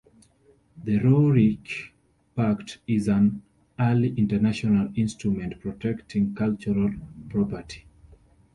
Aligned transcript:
The 0.83 0.97
Roerich 0.97 1.91
Pact 2.35 2.79
is 2.87 3.07
an 3.07 3.43
early 3.79 4.15
international 4.17 4.91
instrument 4.95 5.59
protecting 5.59 6.33
cultural 6.33 6.91
property. 7.29 7.85